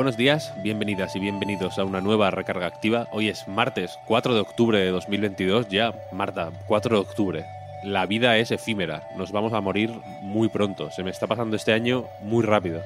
[0.00, 3.06] Buenos días, bienvenidas y bienvenidos a una nueva recarga activa.
[3.12, 7.44] Hoy es martes 4 de octubre de 2022, ya Marta, 4 de octubre.
[7.84, 9.90] La vida es efímera, nos vamos a morir
[10.22, 10.90] muy pronto.
[10.90, 12.80] Se me está pasando este año muy rápido.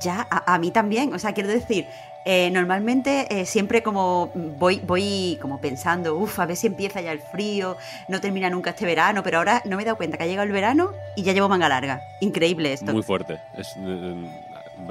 [0.00, 1.12] Ya, a, a mí también.
[1.12, 1.86] O sea, quiero decir,
[2.24, 7.12] eh, normalmente eh, siempre como voy, voy como pensando, uff, a ver si empieza ya
[7.12, 7.76] el frío,
[8.08, 10.46] no termina nunca este verano, pero ahora no me he dado cuenta que ha llegado
[10.46, 12.00] el verano y ya llevo manga larga.
[12.22, 12.90] Increíble esto.
[12.90, 13.38] Muy fuerte.
[13.54, 14.30] Es, eh,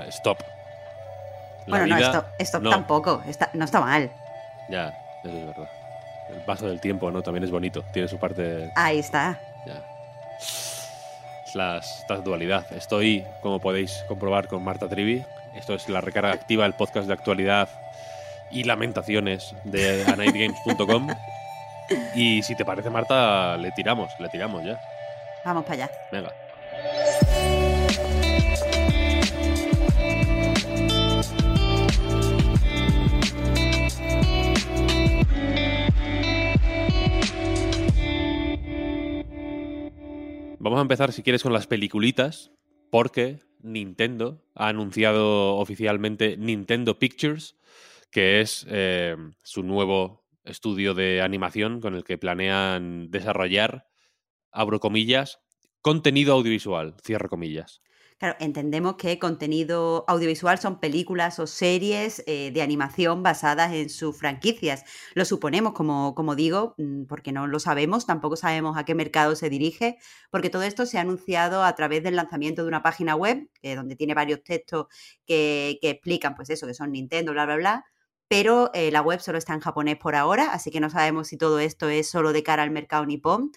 [0.10, 0.38] stop.
[1.68, 2.70] La bueno, no, esto, esto no.
[2.70, 4.12] tampoco, está, no está mal.
[4.70, 4.90] Ya,
[5.24, 5.70] eso es verdad.
[6.30, 7.22] El paso del tiempo, ¿no?
[7.22, 7.84] También es bonito.
[7.92, 8.72] Tiene su parte.
[8.76, 9.40] Ahí está.
[9.66, 9.84] Ya.
[10.40, 12.66] Es la, esta dualidad.
[12.72, 15.24] Estoy, como podéis comprobar, con Marta Trivi.
[15.56, 17.68] Esto es la recarga activa, el podcast de actualidad
[18.50, 21.10] y lamentaciones de anightgames.com.
[22.16, 24.80] Y si te parece, Marta, le tiramos, le tiramos ya.
[25.44, 25.92] Vamos para allá.
[26.10, 26.32] Venga.
[40.64, 42.52] Vamos a empezar, si quieres, con las peliculitas,
[42.92, 47.58] porque Nintendo ha anunciado oficialmente Nintendo Pictures,
[48.12, 53.88] que es eh, su nuevo estudio de animación con el que planean desarrollar,
[54.52, 55.40] abro comillas,
[55.82, 57.82] contenido audiovisual, cierro comillas.
[58.22, 64.16] Claro, entendemos que contenido audiovisual son películas o series eh, de animación basadas en sus
[64.16, 64.84] franquicias.
[65.16, 69.36] Lo suponemos, como, como digo, mm, porque no lo sabemos, tampoco sabemos a qué mercado
[69.36, 69.98] se dirige,
[70.30, 73.74] porque todo esto se ha anunciado a través del lanzamiento de una página web, eh,
[73.76, 74.86] donde tiene varios textos
[75.26, 77.86] que, explican, pues eso, que son Nintendo, bla, bla, bla.
[78.28, 81.38] Pero eh, la web solo está en japonés por ahora, así que no sabemos si
[81.38, 83.52] todo esto es solo de cara al mercado nipón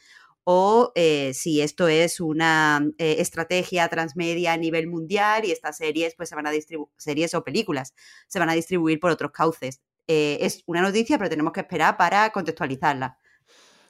[0.45, 6.15] o eh, si esto es una eh, estrategia transmedia a nivel mundial y estas series
[6.15, 6.53] pues se van a
[6.99, 7.95] series o películas,
[8.29, 9.81] se van a distribuir por otros cauces.
[10.07, 13.19] Eh, es una noticia, pero tenemos que esperar para contextualizarla.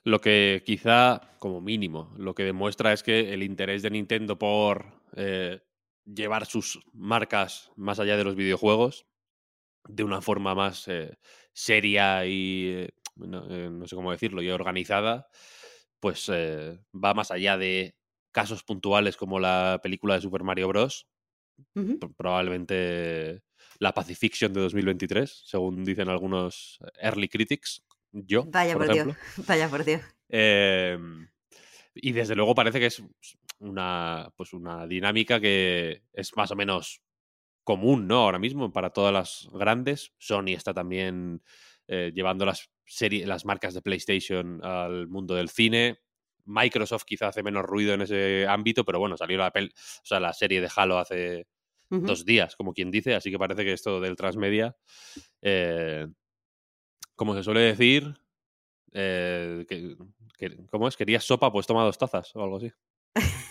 [0.04, 5.02] Lo que quizá, como mínimo, lo que demuestra es que el interés de Nintendo por
[6.04, 9.06] llevar sus marcas más allá de los videojuegos
[9.88, 10.86] de una forma más
[11.52, 12.86] seria y,
[13.16, 15.28] no sé cómo decirlo, y organizada,
[16.00, 17.94] pues eh, va más allá de
[18.32, 21.06] casos puntuales como la película de Super Mario Bros.
[22.16, 23.42] Probablemente
[23.78, 27.82] la Pacifiction de 2023, según dicen algunos early critics.
[28.12, 28.92] Yo, Vaya por.
[28.92, 29.08] Dios,
[29.48, 30.02] vaya por Dios.
[30.28, 30.98] Eh,
[31.94, 33.02] y desde luego parece que es
[33.58, 37.02] una, pues una dinámica que es más o menos
[37.64, 38.18] común, ¿no?
[38.18, 40.12] Ahora mismo para todas las grandes.
[40.18, 41.42] Sony está también
[41.88, 45.98] eh, llevando las, serie- las marcas de PlayStation al mundo del cine.
[46.46, 50.20] Microsoft quizá hace menos ruido en ese ámbito, pero bueno, salió la, pel- o sea,
[50.20, 51.46] la serie de Halo hace
[52.06, 54.76] dos días, como quien dice, así que parece que esto del transmedia,
[55.42, 56.06] eh,
[57.16, 58.14] como se suele decir,
[58.92, 59.96] eh, que,
[60.36, 60.96] que- ¿cómo es?
[60.96, 61.50] ¿Querías sopa?
[61.52, 62.70] Pues toma dos tazas o algo así.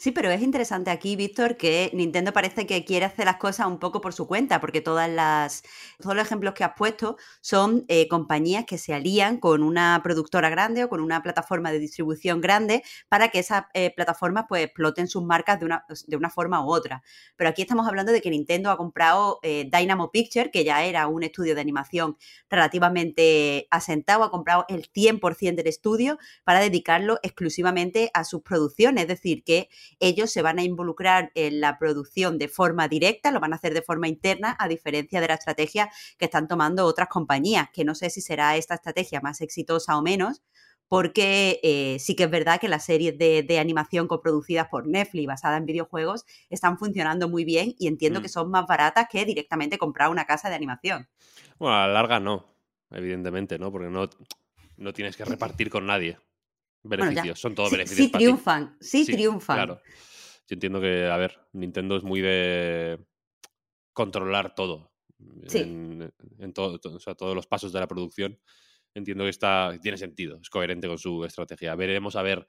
[0.00, 3.80] Sí, pero es interesante aquí, Víctor, que Nintendo parece que quiere hacer las cosas un
[3.80, 5.64] poco por su cuenta, porque todas las,
[6.00, 10.50] todos los ejemplos que has puesto son eh, compañías que se alían con una productora
[10.50, 15.08] grande o con una plataforma de distribución grande para que esas eh, plataformas pues, exploten
[15.08, 17.02] sus marcas de una, de una forma u otra.
[17.34, 21.08] Pero aquí estamos hablando de que Nintendo ha comprado eh, Dynamo Picture, que ya era
[21.08, 22.16] un estudio de animación
[22.48, 29.08] relativamente asentado, ha comprado el 100% del estudio para dedicarlo exclusivamente a sus producciones, es
[29.08, 29.68] decir, que
[30.00, 33.74] ellos se van a involucrar en la producción de forma directa, lo van a hacer
[33.74, 37.94] de forma interna, a diferencia de la estrategia que están tomando otras compañías, que no
[37.94, 40.42] sé si será esta estrategia más exitosa o menos,
[40.88, 45.26] porque eh, sí que es verdad que las series de, de animación coproducidas por Netflix
[45.26, 48.22] basadas en videojuegos están funcionando muy bien y entiendo Mm.
[48.22, 51.06] que son más baratas que directamente comprar una casa de animación.
[51.58, 52.46] Bueno, a la larga no,
[52.90, 53.70] evidentemente, ¿no?
[53.70, 54.08] Porque no,
[54.78, 56.18] no tienes que repartir con nadie
[56.82, 58.24] Bueno, beneficios, son todos Sí, beneficios sí para ti.
[58.24, 59.56] triunfan, sí, Sí, triunfan.
[59.56, 59.80] Claro.
[60.48, 63.04] Yo entiendo que, a ver, Nintendo es muy de
[63.92, 64.92] controlar todo.
[65.48, 65.58] Sí.
[65.58, 68.40] En, en todo, to- o sea, todos los pasos de la producción.
[68.94, 71.74] Entiendo que está, tiene sentido, es coherente con su estrategia.
[71.74, 72.46] Veremos a ver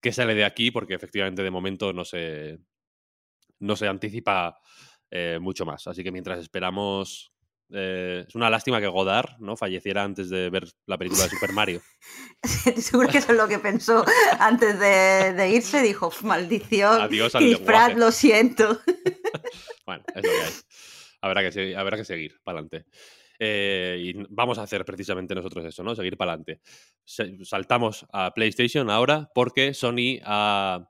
[0.00, 2.58] qué sale de aquí, porque efectivamente de momento no se,
[3.58, 4.58] no se anticipa
[5.10, 5.86] eh, mucho más.
[5.86, 7.33] Así que mientras esperamos
[7.70, 9.56] eh, es una lástima que Godard ¿no?
[9.56, 11.82] falleciera antes de ver la película de Super Mario.
[12.76, 14.04] Seguro que eso es lo que pensó
[14.38, 15.82] antes de, irse.
[15.82, 18.80] Dijo, maldición, Adiós Chris Pratt, lo siento.
[19.86, 20.52] bueno, es lo que hay.
[21.20, 22.86] Habrá que, habrá que seguir para adelante.
[23.38, 25.94] Eh, y vamos a hacer precisamente nosotros eso, ¿no?
[25.94, 26.60] Seguir para adelante.
[27.04, 30.88] Saltamos a PlayStation ahora porque Sony ha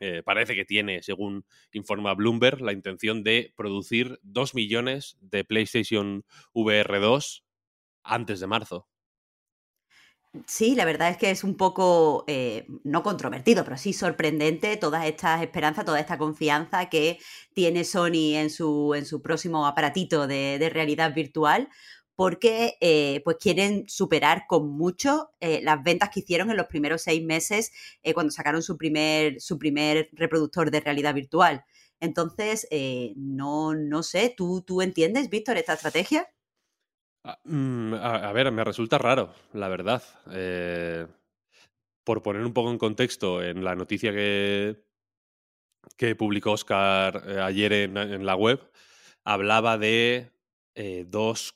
[0.00, 6.24] eh, parece que tiene, según informa Bloomberg, la intención de producir 2 millones de PlayStation
[6.52, 7.44] VR 2
[8.02, 8.88] antes de marzo.
[10.48, 15.06] Sí, la verdad es que es un poco, eh, no controvertido, pero sí sorprendente todas
[15.06, 17.20] estas esperanzas, toda esta confianza que
[17.54, 21.68] tiene Sony en su, en su próximo aparatito de realidad virtual,
[22.16, 27.02] porque eh, pues quieren superar con mucho eh, las ventas que hicieron en los primeros
[27.02, 27.72] seis meses
[28.02, 31.64] eh, cuando sacaron su primer, su primer reproductor de realidad virtual.
[32.00, 32.68] Entonces,
[33.16, 36.28] no, no sé, ¿tú, ¿tú entiendes, Víctor, esta estrategia?
[37.22, 40.02] Ah, mm, a, ver, me resulta raro, la verdad.
[42.04, 44.84] por poner un poco en contexto, en la noticia que,
[45.96, 48.60] que publicó Oscar ayer en, la web,
[49.24, 50.30] hablaba de
[51.06, 51.54] dos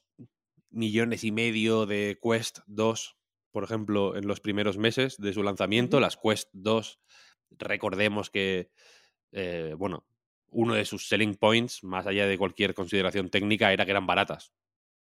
[0.71, 3.17] millones y medio de Quest 2,
[3.51, 6.01] por ejemplo, en los primeros meses de su lanzamiento.
[6.01, 7.01] Las Quest 2,
[7.59, 8.71] recordemos que,
[9.33, 10.07] eh, bueno,
[10.51, 14.53] uno de sus selling points, más allá de cualquier consideración técnica, era que eran baratas.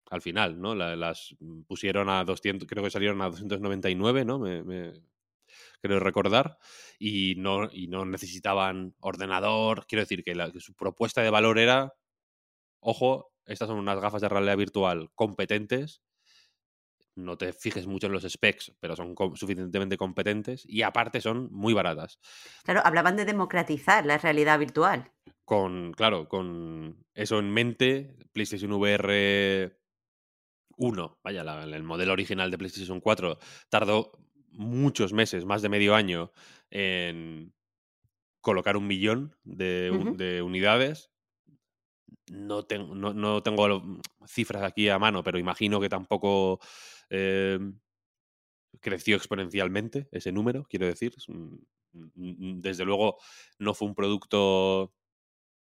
[0.09, 0.75] Al final, ¿no?
[0.75, 1.35] las
[1.67, 4.37] pusieron a 200, creo que salieron a 299, ¿no?
[4.39, 4.93] Me,
[5.81, 6.57] creo recordar,
[6.99, 9.85] y no, y no necesitaban ordenador.
[9.87, 11.93] Quiero decir que, que su propuesta de valor era,
[12.79, 16.01] ojo, estas son unas gafas de realidad virtual competentes.
[17.15, 21.73] No te fijes mucho en los specs, pero son suficientemente competentes y aparte son muy
[21.73, 22.19] baratas.
[22.63, 25.13] Claro, hablaban de democratizar la realidad virtual.
[25.45, 29.79] Con, claro, con eso en mente, PlayStation VR
[30.75, 33.39] 1, vaya, el modelo original de PlayStation 4,
[33.69, 34.11] tardó
[34.51, 36.33] muchos meses, más de medio año,
[36.69, 37.53] en
[38.41, 41.14] colocar un millón de unidades
[42.31, 46.59] no, tengo, no, tengo cifras aquí a mano, pero imagino que tampoco
[47.09, 47.59] eh,
[48.81, 51.15] creció exponencialmente ese número, quiero decir.
[51.93, 53.17] Desde luego
[53.59, 54.93] no fue un producto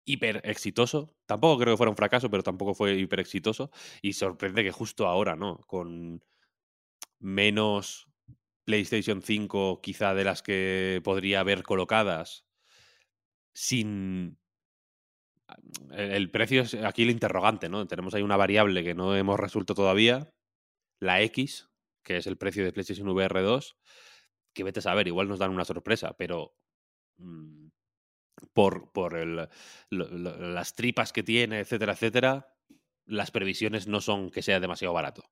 [0.04, 1.14] hiper exitoso.
[1.26, 3.70] Tampoco creo que fuera un fracaso, pero tampoco fue hiper exitoso.
[4.02, 5.58] Y sorprende que justo ahora, ¿no?
[5.66, 6.22] Con
[7.18, 8.08] menos
[8.64, 12.44] PlayStation 5 quizá de las que podría haber colocadas,
[13.52, 14.38] sin
[15.92, 17.86] el precio es aquí el interrogante, ¿no?
[17.86, 20.32] Tenemos ahí una variable que no hemos resuelto todavía,
[21.00, 21.68] la X,
[22.02, 23.76] que es el precio de PlayStation VR 2,
[24.54, 26.54] que vete a saber, igual nos dan una sorpresa, pero
[27.18, 27.68] mm,
[28.52, 29.48] por, por el,
[29.90, 32.54] las tripas que tiene, etcétera, etcétera,
[33.06, 35.24] las previsiones no son que sea demasiado barato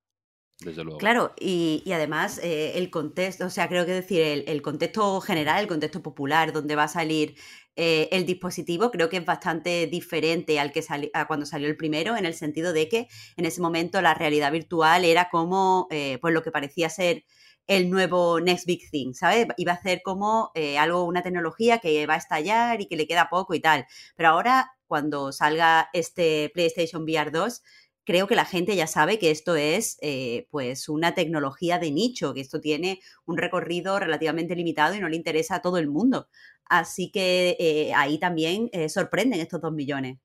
[0.59, 0.99] desde luego.
[0.99, 5.67] Claro, y, además eh, el contexto, o sea, creo que decir, el, contexto general, el
[5.67, 7.35] contexto popular, donde va a salir
[7.75, 10.83] eh, el dispositivo, creo que es bastante diferente al que
[11.13, 14.51] a cuando salió el primero, en el sentido de que en ese momento la realidad
[14.51, 17.23] virtual era como eh, pues lo que parecía ser
[17.67, 19.47] el nuevo Next Big Thing, ¿sabes?
[19.57, 23.29] Iba a ser como algo, una tecnología que va a estallar y que le queda
[23.29, 23.85] poco y tal.
[24.17, 27.63] Pero ahora, cuando salga este PlayStation VR 2,
[28.03, 32.33] creo que la gente ya sabe que esto es eh, pues una tecnología de nicho,
[32.33, 36.27] que esto tiene un recorrido relativamente limitado y no le interesa a todo el mundo.
[36.65, 40.19] Así que eh, ahí también eh, sorprenden estos dos millones.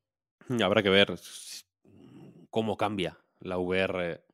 [0.63, 1.15] Habrá que ver
[2.51, 4.25] cómo cambia la VR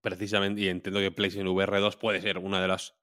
[0.00, 2.94] precisamente, y entiendo que PlayStation VR 2 puede ser uno de los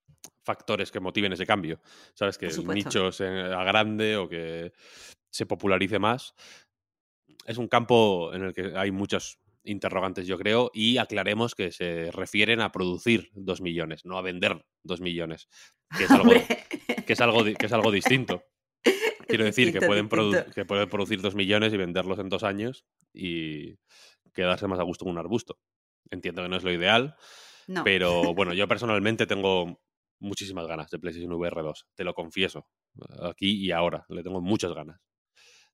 [0.43, 1.79] factores que motiven ese cambio.
[2.13, 4.73] Sabes, que el nicho se agrande o que
[5.29, 6.33] se popularice más.
[7.45, 12.11] Es un campo en el que hay muchos interrogantes, yo creo, y aclaremos que se
[12.11, 15.47] refieren a producir dos millones, no a vender dos millones,
[15.97, 16.31] que es algo,
[17.05, 18.43] que es algo, que es algo distinto.
[19.27, 20.07] Quiero decir que pueden,
[20.55, 23.75] que pueden producir dos millones y venderlos en dos años y
[24.33, 25.59] quedarse más a gusto con un arbusto.
[26.09, 27.15] Entiendo que no es lo ideal,
[27.83, 29.81] pero bueno, yo personalmente tengo
[30.19, 32.67] muchísimas ganas de PlayStation VR 2, te lo confieso,
[33.21, 34.99] aquí y ahora, le tengo muchas ganas.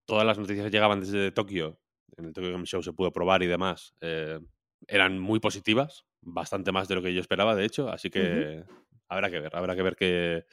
[0.06, 1.80] Todas las noticias que llegaban desde Tokio
[2.18, 4.40] en el Tokyo Game Show se pudo probar y demás, eh,
[4.88, 8.64] eran muy positivas, bastante más de lo que yo esperaba, de hecho, así que
[9.08, 10.46] habrá que ver, habrá que ver qué,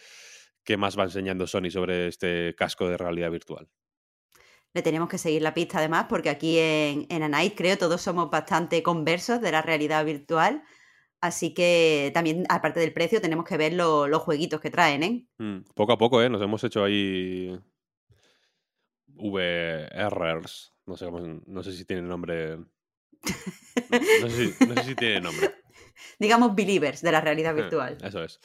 [0.65, 3.69] qué más va enseñando Sony sobre este casco de realidad virtual
[4.73, 8.31] le tenemos que seguir la pista además, porque aquí en, en Anite creo todos somos
[8.31, 10.63] bastante conversos de la realidad virtual.
[11.21, 15.27] Así que también, aparte del precio, tenemos que ver los jueguitos que traen, ¿eh?
[15.39, 16.31] Mm, poco a poco, ¿eh?
[16.31, 17.59] Nos hemos hecho ahí
[19.17, 20.75] VRs.
[20.87, 21.07] No sé,
[21.47, 22.57] no sé si tiene nombre.
[22.57, 25.55] No sé, si, no sé si tiene nombre.
[26.19, 27.99] Digamos believers de la realidad Eh, virtual.
[28.03, 28.41] Eso es.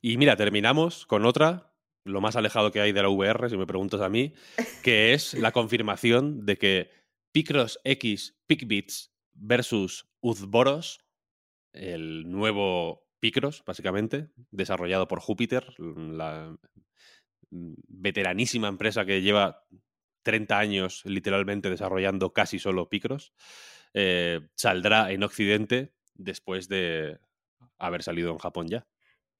[0.00, 1.72] Y mira, terminamos con otra,
[2.04, 4.34] lo más alejado que hay de la VR, si me preguntas a mí,
[4.82, 6.90] que es la confirmación de que
[7.32, 11.00] Picross X Pickbits versus Uzboros,
[11.72, 16.56] el nuevo Picross, básicamente, desarrollado por Júpiter, la
[17.50, 19.64] veteranísima empresa que lleva
[20.28, 23.32] 30 años literalmente desarrollando casi solo Picross,
[23.94, 27.18] eh, saldrá en Occidente después de
[27.78, 28.86] haber salido en Japón ya.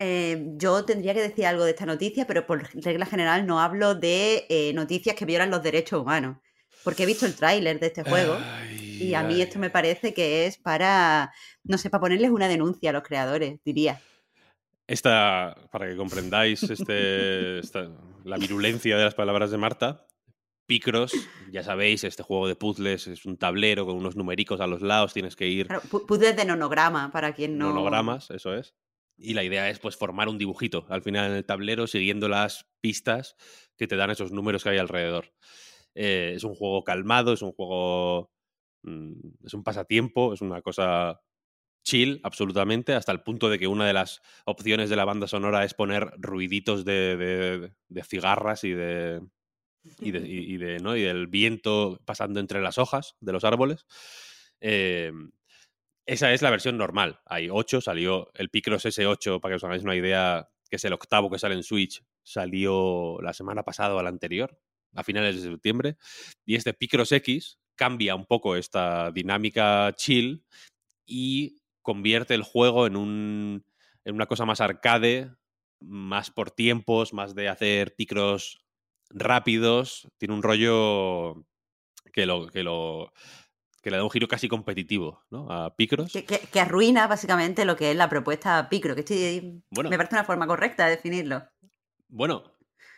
[0.01, 3.95] Eh, yo tendría que decir algo de esta noticia, pero por regla general no hablo
[3.95, 6.39] de eh, noticias que violan los derechos humanos.
[6.85, 9.43] Porque he visto el tráiler de este juego Ay, y a mí ay.
[9.43, 11.33] esto me parece que es para,
[11.65, 14.01] no sé, para ponerles una denuncia a los creadores, diría.
[14.87, 17.91] Esta, para que comprendáis este, esta-
[18.25, 20.07] la virulencia de las palabras de Marta,
[20.69, 21.13] Picross,
[21.51, 25.15] ya sabéis, este juego de puzzles es un tablero con unos numericos a los lados,
[25.15, 27.69] tienes que ir Claro, pu- puzzles de nonograma, para quien no...
[27.73, 28.75] monogramas, eso es.
[29.17, 32.67] Y la idea es pues formar un dibujito al final en el tablero siguiendo las
[32.83, 33.35] pistas
[33.79, 35.33] que te dan esos números que hay alrededor.
[35.95, 38.31] Eh, es un juego calmado, es un juego...
[38.83, 39.13] mm,
[39.47, 41.23] es un pasatiempo, es una cosa
[41.83, 45.65] chill absolutamente, hasta el punto de que una de las opciones de la banda sonora
[45.65, 49.23] es poner ruiditos de, de- de cigarras y de...
[50.01, 50.97] Y, de- y- y de, ¿no?
[50.97, 53.87] y del viento pasando entre las hojas de los árboles.
[54.61, 55.13] Eh,
[56.07, 57.21] esa es la versión normal.
[57.27, 60.95] Hay 8, salió el Picross S8, para que os hagáis una idea, que es el
[60.95, 64.59] octavo que sale en Switch, salió la semana pasada o la anterior,
[64.95, 65.97] a finales de septiembre.
[66.47, 70.45] Y este Picross X cambia un poco esta dinámica chill
[71.07, 73.65] y convierte el juego en, un,
[74.05, 75.31] en una cosa más arcade,
[75.81, 78.59] más por tiempos, más de hacer Picross
[79.11, 80.09] rápidos.
[80.19, 81.45] Tiene un rollo
[82.13, 83.13] que lo, que lo
[83.83, 85.51] que le da un giro casi competitivo ¿no?
[85.51, 86.13] a Picross.
[86.13, 89.89] Que, que- que arruina básicamente lo que es la propuesta Picro, que estoy- Bueno.
[89.91, 91.43] me parece una forma correcta de definirlo.
[92.09, 92.43] Bueno,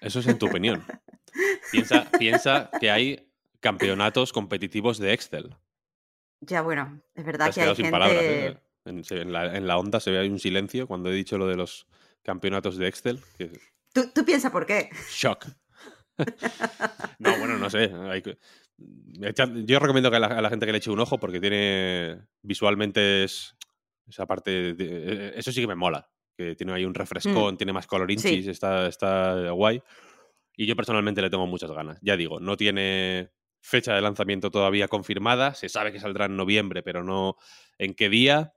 [0.00, 0.83] eso es en tu opinión.
[1.71, 5.55] Piensa, piensa que hay campeonatos competitivos de Excel.
[6.40, 7.93] Ya, bueno, es Te verdad has que hay quedado sin gente...
[7.99, 8.23] palabras.
[8.23, 8.59] ¿eh?
[8.87, 11.57] En, en la, en la onda se ve un silencio cuando he dicho lo de
[11.57, 11.87] los
[12.23, 13.21] campeonatos de Excel.
[13.37, 13.52] Que,
[13.93, 14.88] ¿Tú, tú piensas por qué?
[15.11, 15.47] shock.
[17.18, 17.90] No, bueno, no sé.
[18.10, 18.38] hay que-
[19.66, 22.18] yo recomiendo que a la, a la gente que le eche un ojo porque tiene
[22.42, 23.56] visualmente es
[24.08, 24.74] esa parte.
[24.74, 24.84] de-
[25.28, 26.08] eh, eso sí que me mola.
[26.36, 29.82] Que tiene ahí un refrescón, tiene más colorinchis, está, está guay.
[30.56, 31.98] Y yo personalmente le tengo muchas ganas.
[32.02, 33.30] Ya digo, no tiene
[33.62, 35.52] fecha de lanzamiento todavía confirmada.
[35.54, 37.36] Se sabe que saldrá en noviembre, pero no
[37.78, 38.54] en qué día.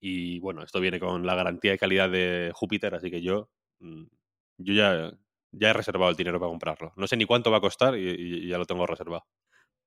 [0.00, 4.04] Y bueno, esto viene con la garantía de calidad de Júpiter, así que yo, mm,
[4.58, 5.12] yo ya,
[5.52, 6.92] ya he reservado el dinero para comprarlo.
[6.96, 9.26] No sé ni cuánto va a costar y, y ya lo tengo reservado.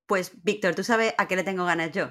[0.06, 2.10] Pues, Víctor, ¿tú sabes a qué le tengo ganas yo?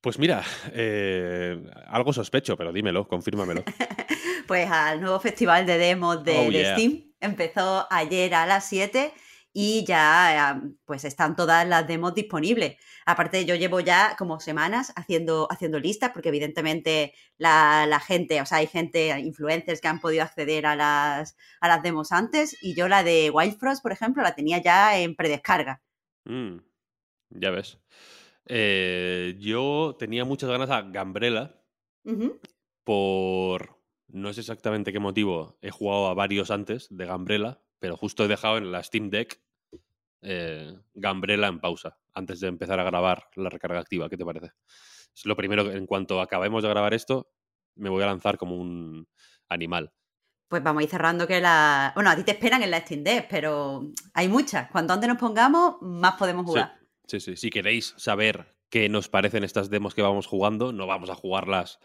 [0.00, 3.64] Pues mira, eh, algo sospecho, pero dímelo, confírmamelo.
[4.46, 6.74] Pues al nuevo festival de demos de, Oh, de yeah.
[6.74, 7.12] Steam.
[7.18, 9.12] Empezó ayer a las 7
[9.58, 12.76] y ya eh, pues están todas las demos disponibles.
[13.06, 18.44] Aparte, yo llevo ya como semanas haciendo, haciendo listas, porque evidentemente la, la gente, o
[18.44, 22.74] sea, hay gente, influencers que han podido acceder a las, a las demos antes, y
[22.74, 25.80] yo la de Wild Frost, por ejemplo, la tenía ya en predescarga.
[26.26, 26.58] Mm,
[27.30, 27.78] ya ves.
[28.44, 31.62] Eh, yo tenía muchas ganas a Gambrela
[32.04, 32.38] Ujú.
[32.84, 35.56] por no sé exactamente qué motivo.
[35.62, 39.45] He jugado a varios antes de Gambrela, pero justo he dejado en la Steam Deck
[40.22, 44.08] eh, Gambrela en pausa antes de empezar a grabar la recarga activa.
[44.08, 44.52] ¿Qué te parece?
[45.14, 47.30] Es lo primero que en cuanto acabemos de grabar esto,
[47.74, 49.08] me voy a lanzar como un
[49.48, 49.92] animal.
[50.48, 51.92] Pues vamos a ir cerrando que la...
[51.94, 54.70] Bueno, a ti te esperan en la Steam Deck, pero hay muchas.
[54.70, 56.78] Cuanto antes nos pongamos, más podemos jugar.
[57.06, 57.36] sí, sí.
[57.36, 61.80] Si queréis saber qué nos parecen estas demos que vamos jugando, no vamos a jugarlas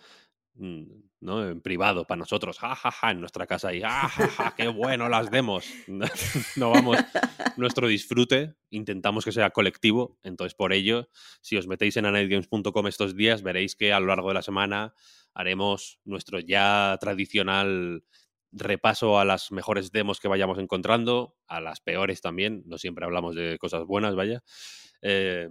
[0.56, 1.48] ¿no?
[1.48, 4.68] en privado para nosotros, ja, ja, ja, en nuestra casa y ja, ja, ja, qué
[4.68, 5.66] bueno las demos.
[6.56, 6.98] no vamos,
[7.58, 11.10] nuestro disfrute intentamos que sea colectivo, entonces por ello,
[11.42, 14.94] si os metéis en anightgames.com estos días, veréis que a lo largo de la semana
[15.34, 18.04] haremos nuestro ya tradicional
[18.52, 23.36] repaso a las mejores demos que vayamos encontrando, a las peores también, no siempre hablamos
[23.36, 24.44] de cosas buenas, vaya.
[25.02, 25.50] Eh,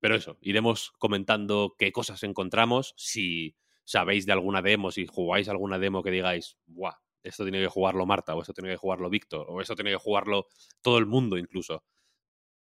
[0.00, 5.78] pero eso, iremos comentando qué cosas encontramos, si sabéis de alguna demo, si jugáis alguna
[5.78, 6.94] demo que digáis, ¡buah!
[7.22, 9.96] Esto tiene que jugarlo Marta, o esto tiene que jugarlo Víctor, o esto tiene que
[9.96, 10.46] jugarlo
[10.80, 11.84] todo el mundo incluso.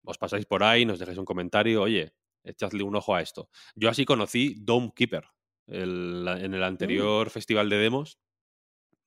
[0.03, 3.49] Os pasáis por ahí, nos dejáis un comentario, oye, echadle un ojo a esto.
[3.75, 5.25] Yo así conocí Dome Keeper,
[5.67, 8.19] en el anterior festival de demos.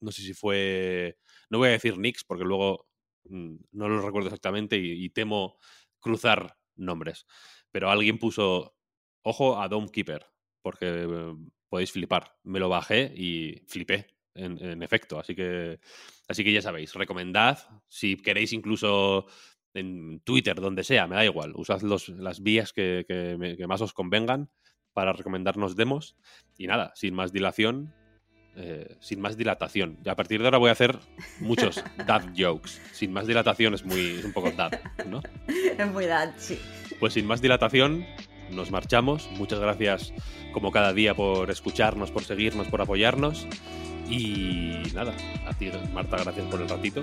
[0.00, 1.18] No sé si fue.
[1.50, 2.86] No voy a decir Nix, porque luego
[3.24, 5.56] mm, no lo recuerdo exactamente y, temo
[6.00, 7.26] cruzar nombres.
[7.70, 8.74] Pero alguien puso
[9.22, 10.26] ojo a Dome Keeper,
[10.62, 11.34] porque eh,
[11.68, 12.36] podéis flipar.
[12.44, 15.18] Me lo bajé y flipé, en, efecto.
[15.18, 15.80] Así que,
[16.28, 17.58] así que ya sabéis, recomendad.
[17.88, 19.26] Si queréis incluso
[19.74, 21.52] en Twitter, donde sea, me da igual.
[21.56, 24.50] Usad los, las vías que, que más os convengan
[24.92, 26.16] para recomendarnos demos.
[26.56, 27.94] Y nada, sin más dilación,
[28.60, 29.98] eh, sin más dilatación.
[30.04, 30.98] Y a partir de ahora voy a hacer
[31.38, 32.80] muchos dad jokes.
[32.92, 34.72] Sin más dilatación es muy un poco dad,
[35.06, 35.22] ¿no?
[35.78, 36.58] Es muy dad, sí.
[36.98, 38.04] Pues sin más dilatación,
[38.50, 39.28] nos marchamos.
[39.32, 40.12] Muchas gracias,
[40.52, 43.46] como cada día, por escucharnos, por seguirnos, por apoyarnos.
[44.08, 45.14] Y nada,
[45.46, 47.02] a ti, Marta, gracias por el ratito.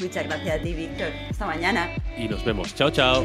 [0.00, 1.10] Muchas gracias a ti, Víctor.
[1.30, 1.90] Hasta mañana.
[2.16, 2.74] Y nos vemos.
[2.74, 3.24] Chao, chao.